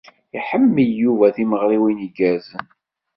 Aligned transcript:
Iḥemmel 0.37 0.89
Yuba 1.01 1.27
timeɣṛiwin 1.35 2.03
igerrzen. 2.07 2.65